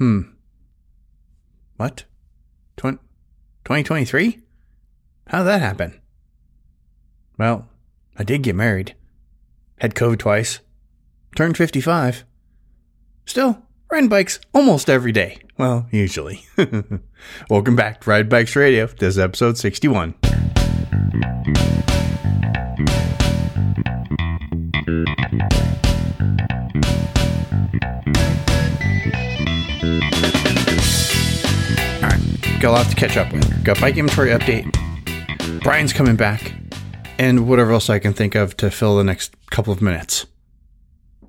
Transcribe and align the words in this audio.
Hmm. 0.00 0.22
What? 1.76 2.04
2023? 2.78 4.38
How'd 5.26 5.46
that 5.46 5.60
happen? 5.60 6.00
Well, 7.38 7.68
I 8.16 8.24
did 8.24 8.42
get 8.42 8.54
married. 8.54 8.94
Had 9.78 9.94
COVID 9.94 10.18
twice. 10.18 10.60
Turned 11.36 11.58
55. 11.58 12.24
Still, 13.26 13.62
riding 13.92 14.08
bikes 14.08 14.40
almost 14.54 14.88
every 14.88 15.12
day. 15.12 15.36
Well, 15.58 15.86
usually. 15.90 16.46
Welcome 17.50 17.76
back 17.76 18.00
to 18.00 18.10
Ride 18.10 18.30
Bikes 18.30 18.56
Radio. 18.56 18.86
This 18.86 19.16
is 19.16 19.18
episode 19.18 19.58
61. 19.58 20.14
Got 32.60 32.68
a 32.68 32.72
lot 32.72 32.90
to 32.90 32.94
catch 32.94 33.16
up 33.16 33.32
with. 33.32 33.64
Got 33.64 33.80
bike 33.80 33.96
inventory 33.96 34.32
update. 34.32 34.70
Brian's 35.62 35.94
coming 35.94 36.14
back. 36.14 36.52
And 37.18 37.48
whatever 37.48 37.72
else 37.72 37.88
I 37.88 37.98
can 37.98 38.12
think 38.12 38.34
of 38.34 38.54
to 38.58 38.70
fill 38.70 38.98
the 38.98 39.04
next 39.04 39.34
couple 39.50 39.72
of 39.72 39.80
minutes. 39.80 40.26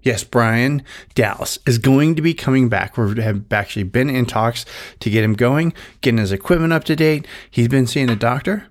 Yes, 0.01 0.25
Brian 0.25 0.83
Dallas 1.15 1.57
is 1.65 1.77
going 1.77 2.15
to 2.15 2.21
be 2.21 2.33
coming 2.33 2.67
back. 2.67 2.97
We 2.97 3.21
have 3.21 3.45
actually 3.49 3.83
been 3.83 4.09
in 4.09 4.25
talks 4.25 4.65
to 4.99 5.09
get 5.09 5.23
him 5.23 5.35
going, 5.35 5.73
getting 6.01 6.17
his 6.17 6.33
equipment 6.33 6.73
up 6.73 6.83
to 6.83 6.97
date. 6.97 7.25
He's 7.49 7.69
been 7.69 7.87
seeing 7.87 8.09
a 8.09 8.15
doctor 8.17 8.67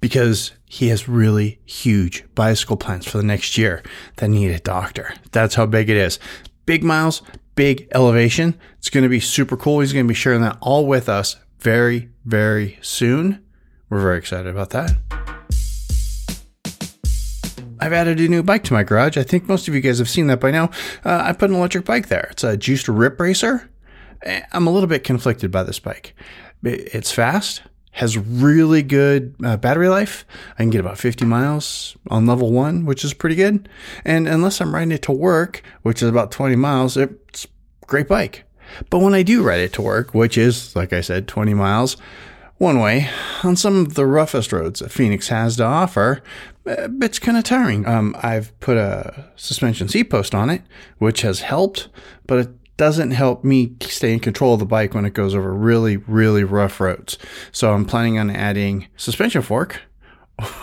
because 0.00 0.52
he 0.64 0.88
has 0.88 1.10
really 1.10 1.60
huge 1.66 2.24
bicycle 2.34 2.78
plans 2.78 3.06
for 3.06 3.18
the 3.18 3.24
next 3.24 3.58
year 3.58 3.82
that 4.16 4.28
need 4.28 4.50
a 4.50 4.60
doctor. 4.60 5.12
That's 5.32 5.56
how 5.56 5.66
big 5.66 5.90
it 5.90 5.98
is. 5.98 6.18
Big 6.64 6.82
miles, 6.82 7.20
big 7.54 7.86
elevation. 7.94 8.58
It's 8.78 8.88
going 8.88 9.02
to 9.02 9.10
be 9.10 9.20
super 9.20 9.58
cool. 9.58 9.80
He's 9.80 9.92
going 9.92 10.06
to 10.06 10.08
be 10.08 10.14
sharing 10.14 10.40
that 10.40 10.56
all 10.62 10.86
with 10.86 11.10
us 11.10 11.36
very, 11.58 12.10
very 12.24 12.78
soon. 12.82 13.44
We're 13.90 14.00
very 14.00 14.18
excited 14.18 14.46
about 14.46 14.70
that. 14.70 14.96
I've 17.80 17.92
added 17.92 18.18
a 18.20 18.28
new 18.28 18.42
bike 18.42 18.64
to 18.64 18.72
my 18.72 18.82
garage. 18.82 19.16
I 19.16 19.22
think 19.22 19.48
most 19.48 19.68
of 19.68 19.74
you 19.74 19.80
guys 19.80 19.98
have 19.98 20.08
seen 20.08 20.26
that 20.26 20.40
by 20.40 20.50
now. 20.50 20.70
Uh, 21.04 21.22
I 21.24 21.32
put 21.32 21.50
an 21.50 21.56
electric 21.56 21.84
bike 21.84 22.08
there. 22.08 22.28
It's 22.30 22.42
a 22.44 22.56
Juiced 22.56 22.88
Rip 22.88 23.20
Racer. 23.20 23.70
Eh, 24.22 24.42
I'm 24.52 24.66
a 24.66 24.70
little 24.70 24.88
bit 24.88 25.04
conflicted 25.04 25.50
by 25.50 25.62
this 25.62 25.78
bike. 25.78 26.14
It's 26.64 27.12
fast, 27.12 27.62
has 27.92 28.18
really 28.18 28.82
good 28.82 29.36
uh, 29.44 29.56
battery 29.56 29.88
life. 29.88 30.26
I 30.54 30.56
can 30.64 30.70
get 30.70 30.80
about 30.80 30.98
50 30.98 31.24
miles 31.24 31.96
on 32.08 32.26
level 32.26 32.52
one, 32.52 32.84
which 32.84 33.04
is 33.04 33.14
pretty 33.14 33.36
good. 33.36 33.68
And 34.04 34.26
unless 34.26 34.60
I'm 34.60 34.74
riding 34.74 34.92
it 34.92 35.02
to 35.02 35.12
work, 35.12 35.62
which 35.82 36.02
is 36.02 36.08
about 36.08 36.32
20 36.32 36.56
miles, 36.56 36.96
it's 36.96 37.44
a 37.44 37.86
great 37.86 38.08
bike. 38.08 38.44
But 38.90 39.00
when 39.00 39.14
I 39.14 39.22
do 39.22 39.42
ride 39.42 39.60
it 39.60 39.72
to 39.74 39.82
work, 39.82 40.14
which 40.14 40.38
is, 40.38 40.74
like 40.76 40.92
I 40.92 41.00
said, 41.00 41.28
20 41.28 41.54
miles 41.54 41.96
one 42.58 42.80
way, 42.80 43.08
on 43.44 43.54
some 43.56 43.76
of 43.76 43.94
the 43.94 44.06
roughest 44.06 44.52
roads 44.52 44.80
that 44.80 44.90
Phoenix 44.90 45.28
has 45.28 45.56
to 45.56 45.64
offer, 45.64 46.22
it's 46.66 47.18
kind 47.18 47.38
of 47.38 47.44
tiring. 47.44 47.86
Um, 47.86 48.16
I've 48.22 48.58
put 48.60 48.76
a 48.76 49.30
suspension 49.36 49.88
seat 49.88 50.04
post 50.04 50.34
on 50.34 50.50
it, 50.50 50.62
which 50.98 51.22
has 51.22 51.40
helped, 51.40 51.88
but 52.26 52.38
it 52.38 52.76
doesn't 52.76 53.12
help 53.12 53.44
me 53.44 53.74
stay 53.80 54.12
in 54.12 54.20
control 54.20 54.54
of 54.54 54.60
the 54.60 54.66
bike 54.66 54.94
when 54.94 55.04
it 55.04 55.14
goes 55.14 55.34
over 55.34 55.52
really, 55.52 55.96
really 55.98 56.44
rough 56.44 56.80
roads. 56.80 57.18
So 57.52 57.72
I'm 57.72 57.84
planning 57.84 58.18
on 58.18 58.30
adding 58.30 58.88
suspension 58.96 59.42
fork 59.42 59.82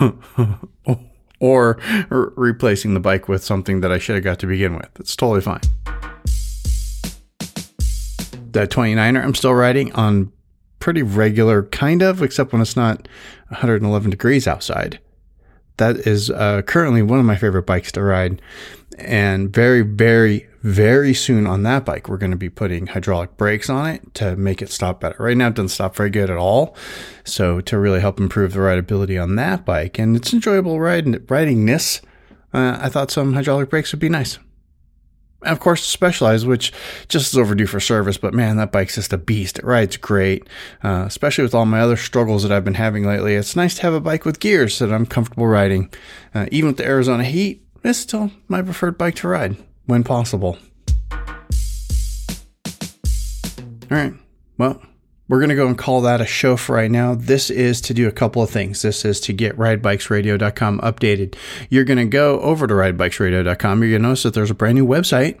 or 1.40 1.78
replacing 2.10 2.94
the 2.94 3.00
bike 3.00 3.28
with 3.28 3.44
something 3.44 3.80
that 3.80 3.92
I 3.92 3.98
should 3.98 4.16
have 4.16 4.24
got 4.24 4.38
to 4.40 4.46
begin 4.46 4.74
with. 4.74 4.88
It's 4.98 5.14
totally 5.14 5.42
fine 5.42 5.60
the 8.56 8.66
29er 8.66 9.22
I'm 9.22 9.34
still 9.34 9.54
riding 9.54 9.92
on 9.92 10.32
pretty 10.78 11.02
regular, 11.02 11.64
kind 11.64 12.02
of, 12.02 12.22
except 12.22 12.52
when 12.52 12.62
it's 12.62 12.76
not 12.76 13.08
111 13.48 14.10
degrees 14.10 14.46
outside. 14.48 14.98
That 15.76 15.96
is 15.96 16.30
uh, 16.30 16.62
currently 16.62 17.02
one 17.02 17.18
of 17.18 17.26
my 17.26 17.36
favorite 17.36 17.66
bikes 17.66 17.92
to 17.92 18.02
ride. 18.02 18.40
And 18.98 19.52
very, 19.52 19.82
very, 19.82 20.48
very 20.62 21.12
soon 21.12 21.46
on 21.46 21.64
that 21.64 21.84
bike, 21.84 22.08
we're 22.08 22.16
going 22.16 22.30
to 22.30 22.36
be 22.36 22.48
putting 22.48 22.86
hydraulic 22.86 23.36
brakes 23.36 23.68
on 23.68 23.90
it 23.90 24.14
to 24.14 24.36
make 24.36 24.62
it 24.62 24.70
stop 24.70 25.00
better. 25.00 25.16
Right 25.18 25.36
now, 25.36 25.48
it 25.48 25.54
doesn't 25.54 25.68
stop 25.68 25.94
very 25.94 26.08
good 26.08 26.30
at 26.30 26.38
all. 26.38 26.74
So, 27.24 27.60
to 27.60 27.78
really 27.78 28.00
help 28.00 28.18
improve 28.18 28.54
the 28.54 28.60
rideability 28.60 29.22
on 29.22 29.36
that 29.36 29.66
bike 29.66 29.98
and 29.98 30.16
it's 30.16 30.32
enjoyable 30.32 30.80
riding, 30.80 31.22
riding 31.28 31.66
this, 31.66 32.00
uh, 32.54 32.78
I 32.80 32.88
thought 32.88 33.10
some 33.10 33.34
hydraulic 33.34 33.68
brakes 33.68 33.92
would 33.92 34.00
be 34.00 34.08
nice 34.08 34.38
of 35.42 35.60
course, 35.60 35.84
Specialized, 35.84 36.46
which 36.46 36.72
just 37.08 37.32
is 37.32 37.38
overdue 37.38 37.66
for 37.66 37.80
service, 37.80 38.16
but 38.16 38.34
man, 38.34 38.56
that 38.56 38.72
bike's 38.72 38.96
just 38.96 39.12
a 39.12 39.18
beast. 39.18 39.58
It 39.58 39.64
rides 39.64 39.96
great, 39.96 40.48
uh, 40.82 41.04
especially 41.06 41.42
with 41.42 41.54
all 41.54 41.66
my 41.66 41.80
other 41.80 41.96
struggles 41.96 42.42
that 42.42 42.52
I've 42.52 42.64
been 42.64 42.74
having 42.74 43.06
lately. 43.06 43.34
It's 43.34 43.56
nice 43.56 43.74
to 43.76 43.82
have 43.82 43.94
a 43.94 44.00
bike 44.00 44.24
with 44.24 44.40
gears 44.40 44.78
that 44.78 44.92
I'm 44.92 45.06
comfortable 45.06 45.46
riding. 45.46 45.90
Uh, 46.34 46.46
even 46.50 46.68
with 46.68 46.76
the 46.76 46.86
Arizona 46.86 47.24
heat, 47.24 47.64
it's 47.84 47.98
still 47.98 48.30
my 48.48 48.62
preferred 48.62 48.98
bike 48.98 49.14
to 49.16 49.28
ride 49.28 49.56
when 49.86 50.04
possible. 50.04 50.58
All 53.88 53.96
right, 53.96 54.14
well, 54.58 54.82
we're 55.28 55.38
going 55.38 55.50
to 55.50 55.56
go 55.56 55.66
and 55.66 55.76
call 55.76 56.00
that 56.02 56.20
a 56.20 56.26
show 56.26 56.56
for 56.56 56.76
right 56.76 56.90
now. 56.90 57.14
This 57.14 57.50
is 57.50 57.80
to 57.82 57.94
do 57.94 58.06
a 58.06 58.12
couple 58.12 58.42
of 58.42 58.50
things. 58.50 58.82
This 58.82 59.04
is 59.04 59.20
to 59.20 59.32
get 59.32 59.56
ridebikesradio.com 59.56 60.80
updated. 60.80 61.34
You're 61.68 61.84
going 61.84 61.98
to 61.98 62.04
go 62.04 62.40
over 62.40 62.66
to 62.66 62.74
ridebikesradio.com. 62.74 63.82
You're 63.82 63.90
going 63.90 64.02
to 64.02 64.08
notice 64.08 64.22
that 64.22 64.34
there's 64.34 64.50
a 64.50 64.54
brand 64.54 64.76
new 64.76 64.86
website 64.86 65.40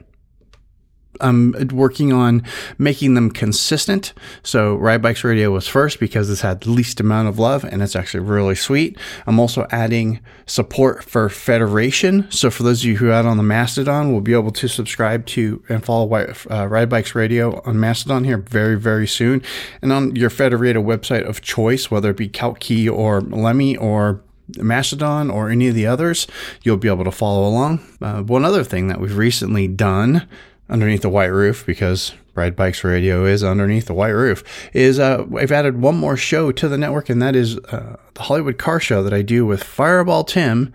I'm 1.20 1.54
working 1.72 2.12
on 2.12 2.42
making 2.78 3.14
them 3.14 3.30
consistent. 3.30 4.12
So 4.42 4.74
Ride 4.76 5.02
Bikes 5.02 5.24
Radio 5.24 5.50
was 5.50 5.66
first 5.66 6.00
because 6.00 6.30
it's 6.30 6.40
had 6.40 6.62
the 6.62 6.70
least 6.70 7.00
amount 7.00 7.28
of 7.28 7.38
love 7.38 7.64
and 7.64 7.82
it's 7.82 7.96
actually 7.96 8.20
really 8.20 8.54
sweet. 8.54 8.98
I'm 9.26 9.38
also 9.38 9.66
adding 9.70 10.20
support 10.46 11.04
for 11.04 11.28
Federation. 11.28 12.30
So 12.30 12.50
for 12.50 12.62
those 12.62 12.82
of 12.82 12.86
you 12.86 12.96
who 12.96 13.08
are 13.08 13.12
out 13.12 13.26
on 13.26 13.36
the 13.36 13.42
Mastodon, 13.42 14.12
will 14.12 14.20
be 14.20 14.32
able 14.32 14.52
to 14.52 14.68
subscribe 14.68 15.26
to 15.26 15.62
and 15.68 15.84
follow 15.84 16.12
uh, 16.14 16.66
Ride 16.66 16.88
Bikes 16.88 17.14
Radio 17.14 17.60
on 17.64 17.78
Mastodon 17.80 18.24
here 18.24 18.38
very, 18.38 18.76
very 18.78 19.06
soon. 19.06 19.42
And 19.82 19.92
on 19.92 20.14
your 20.16 20.30
Federated 20.30 20.84
website 20.84 21.26
of 21.26 21.40
choice, 21.40 21.90
whether 21.90 22.10
it 22.10 22.16
be 22.16 22.28
Calckey 22.28 22.90
or 22.90 23.20
Lemmy 23.20 23.76
or 23.76 24.22
Mastodon 24.58 25.30
or 25.30 25.50
any 25.50 25.68
of 25.68 25.74
the 25.74 25.86
others, 25.86 26.26
you'll 26.62 26.76
be 26.76 26.88
able 26.88 27.04
to 27.04 27.10
follow 27.10 27.48
along. 27.48 27.80
Uh, 28.00 28.22
one 28.22 28.44
other 28.44 28.62
thing 28.62 28.88
that 28.88 29.00
we've 29.00 29.16
recently 29.16 29.66
done 29.68 30.26
underneath 30.68 31.02
the 31.02 31.08
white 31.08 31.26
roof 31.26 31.64
because 31.64 32.12
Ride 32.34 32.54
Bikes 32.54 32.84
Radio 32.84 33.24
is 33.24 33.42
underneath 33.42 33.86
the 33.86 33.94
white 33.94 34.10
roof. 34.10 34.44
Is 34.74 34.98
uh, 34.98 35.24
I've 35.36 35.52
added 35.52 35.80
one 35.80 35.96
more 35.96 36.16
show 36.16 36.52
to 36.52 36.68
the 36.68 36.76
network, 36.76 37.08
and 37.08 37.22
that 37.22 37.34
is 37.34 37.56
uh, 37.58 37.96
the 38.14 38.22
Hollywood 38.22 38.58
Car 38.58 38.78
Show 38.78 39.02
that 39.02 39.14
I 39.14 39.22
do 39.22 39.46
with 39.46 39.62
Fireball 39.62 40.24
Tim. 40.24 40.72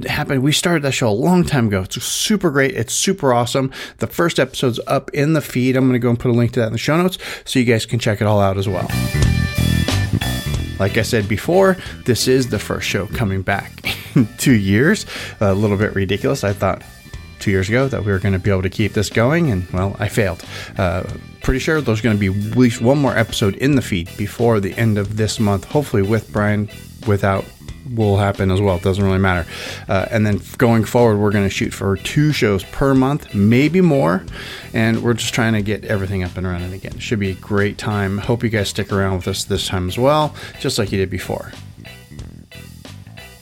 It 0.00 0.08
happened. 0.08 0.44
We 0.44 0.52
started 0.52 0.84
that 0.84 0.92
show 0.92 1.08
a 1.08 1.10
long 1.10 1.44
time 1.44 1.66
ago. 1.66 1.82
It's 1.82 2.00
super 2.02 2.50
great. 2.50 2.76
It's 2.76 2.94
super 2.94 3.32
awesome. 3.32 3.72
The 3.98 4.06
first 4.06 4.38
episode's 4.38 4.78
up 4.86 5.10
in 5.10 5.32
the 5.32 5.40
feed. 5.40 5.76
I'm 5.76 5.84
going 5.84 5.94
to 5.94 5.98
go 5.98 6.10
and 6.10 6.18
put 6.18 6.30
a 6.30 6.34
link 6.34 6.52
to 6.52 6.60
that 6.60 6.68
in 6.68 6.72
the 6.72 6.78
show 6.78 6.96
notes 6.96 7.18
so 7.44 7.58
you 7.58 7.64
guys 7.64 7.86
can 7.86 7.98
check 7.98 8.20
it 8.20 8.24
all 8.24 8.40
out 8.40 8.56
as 8.56 8.68
well. 8.68 8.88
Like 10.78 10.96
I 10.96 11.02
said 11.02 11.28
before, 11.28 11.76
this 12.06 12.28
is 12.28 12.48
the 12.48 12.58
first 12.58 12.88
show 12.88 13.06
coming 13.08 13.42
back 13.42 13.72
in 14.14 14.28
two 14.38 14.54
years. 14.54 15.06
A 15.40 15.52
little 15.54 15.76
bit 15.76 15.94
ridiculous. 15.94 16.44
I 16.44 16.52
thought 16.52 16.82
two 17.40 17.50
years 17.50 17.68
ago 17.68 17.88
that 17.88 18.04
we 18.04 18.12
were 18.12 18.18
going 18.18 18.34
to 18.34 18.38
be 18.38 18.50
able 18.50 18.62
to 18.62 18.70
keep 18.70 18.92
this 18.92 19.10
going, 19.10 19.50
and 19.50 19.68
well, 19.70 19.96
I 19.98 20.08
failed. 20.08 20.44
Uh, 20.78 21.04
pretty 21.42 21.60
sure 21.60 21.80
there's 21.80 22.00
going 22.00 22.16
to 22.16 22.20
be 22.20 22.28
at 22.28 22.56
least 22.56 22.80
one 22.80 22.98
more 22.98 23.16
episode 23.16 23.56
in 23.56 23.74
the 23.74 23.82
feed 23.82 24.08
before 24.16 24.60
the 24.60 24.74
end 24.74 24.98
of 24.98 25.16
this 25.16 25.40
month, 25.40 25.64
hopefully 25.64 26.02
with 26.02 26.32
Brian, 26.32 26.68
without 27.06 27.44
will 27.94 28.16
happen 28.16 28.50
as 28.50 28.60
well. 28.60 28.76
It 28.76 28.82
doesn't 28.82 29.02
really 29.04 29.18
matter. 29.18 29.48
Uh, 29.88 30.06
and 30.10 30.24
then 30.26 30.40
going 30.58 30.84
forward, 30.84 31.18
we're 31.18 31.32
going 31.32 31.44
to 31.44 31.50
shoot 31.50 31.72
for 31.72 31.96
two 31.96 32.32
shows 32.32 32.62
per 32.64 32.94
month, 32.94 33.34
maybe 33.34 33.80
more. 33.80 34.24
And 34.72 35.02
we're 35.02 35.14
just 35.14 35.34
trying 35.34 35.54
to 35.54 35.62
get 35.62 35.84
everything 35.84 36.22
up 36.22 36.36
and 36.36 36.46
running 36.46 36.72
again. 36.72 36.98
Should 36.98 37.18
be 37.18 37.30
a 37.30 37.34
great 37.34 37.78
time. 37.78 38.18
Hope 38.18 38.42
you 38.42 38.48
guys 38.48 38.68
stick 38.68 38.92
around 38.92 39.16
with 39.16 39.28
us 39.28 39.44
this 39.44 39.66
time 39.66 39.88
as 39.88 39.98
well, 39.98 40.34
just 40.60 40.78
like 40.78 40.92
you 40.92 40.98
did 40.98 41.10
before. 41.10 41.52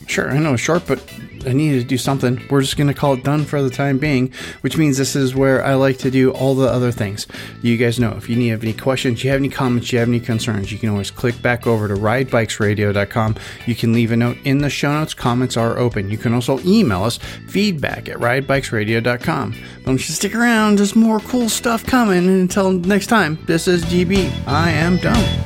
Sure, 0.06 0.30
I 0.30 0.38
know 0.38 0.54
it's 0.54 0.62
short, 0.62 0.86
but 0.86 1.04
I 1.46 1.52
needed 1.52 1.80
to 1.80 1.86
do 1.86 1.98
something. 1.98 2.44
We're 2.50 2.60
just 2.60 2.76
going 2.76 2.88
to 2.88 2.94
call 2.94 3.14
it 3.14 3.24
done 3.24 3.44
for 3.44 3.62
the 3.62 3.70
time 3.70 3.98
being, 3.98 4.32
which 4.60 4.76
means 4.76 4.98
this 4.98 5.16
is 5.16 5.34
where 5.34 5.64
I 5.64 5.74
like 5.74 5.98
to 5.98 6.10
do 6.10 6.32
all 6.32 6.54
the 6.54 6.68
other 6.68 6.92
things. 6.92 7.26
You 7.62 7.76
guys 7.76 7.98
know 7.98 8.12
if 8.12 8.28
you 8.28 8.36
need 8.36 8.48
have 8.58 8.62
any 8.64 8.72
questions, 8.72 9.22
you 9.22 9.30
have 9.30 9.38
any 9.38 9.48
comments, 9.48 9.92
you 9.92 9.98
have 9.98 10.08
any 10.08 10.20
concerns, 10.20 10.72
you 10.72 10.78
can 10.78 10.88
always 10.88 11.10
click 11.10 11.40
back 11.40 11.66
over 11.66 11.88
to 11.88 11.94
ridebikesradio.com. 11.94 13.36
You 13.66 13.74
can 13.74 13.92
leave 13.92 14.12
a 14.12 14.16
note 14.16 14.38
in 14.44 14.58
the 14.58 14.70
show 14.70 14.92
notes. 14.92 15.14
Comments 15.14 15.56
are 15.56 15.78
open. 15.78 16.10
You 16.10 16.18
can 16.18 16.34
also 16.34 16.58
email 16.60 17.04
us 17.04 17.18
feedback 17.48 18.08
at 18.08 18.16
ridebikesradio.com. 18.18 19.54
Don't 19.84 20.08
you 20.08 20.14
stick 20.14 20.34
around, 20.34 20.78
there's 20.78 20.96
more 20.96 21.20
cool 21.20 21.48
stuff 21.48 21.84
coming. 21.86 22.28
Until 22.28 22.72
next 22.72 23.06
time, 23.06 23.38
this 23.46 23.68
is 23.68 23.84
GB. 23.84 24.30
I 24.46 24.70
am 24.70 24.96
done. 24.98 25.44